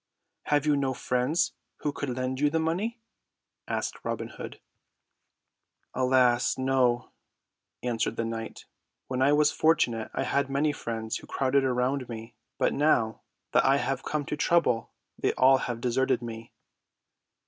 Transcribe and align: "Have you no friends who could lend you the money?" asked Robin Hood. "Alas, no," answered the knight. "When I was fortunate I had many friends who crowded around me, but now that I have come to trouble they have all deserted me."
"Have 0.45 0.65
you 0.65 0.75
no 0.75 0.95
friends 0.95 1.53
who 1.81 1.91
could 1.91 2.09
lend 2.09 2.39
you 2.39 2.49
the 2.49 2.57
money?" 2.57 2.99
asked 3.67 4.03
Robin 4.03 4.29
Hood. 4.29 4.59
"Alas, 5.93 6.57
no," 6.57 7.11
answered 7.83 8.15
the 8.15 8.25
knight. 8.25 8.65
"When 9.09 9.21
I 9.21 9.31
was 9.33 9.51
fortunate 9.51 10.09
I 10.15 10.23
had 10.23 10.49
many 10.49 10.71
friends 10.71 11.17
who 11.17 11.27
crowded 11.27 11.63
around 11.63 12.09
me, 12.09 12.33
but 12.57 12.73
now 12.73 13.21
that 13.51 13.63
I 13.63 13.77
have 13.77 14.01
come 14.01 14.25
to 14.25 14.35
trouble 14.35 14.89
they 15.19 15.27
have 15.37 15.37
all 15.37 15.61
deserted 15.79 16.23
me." 16.23 16.51